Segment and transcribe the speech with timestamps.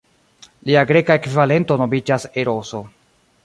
[0.69, 2.83] Lia greka ekvivalento nomiĝas Eroso.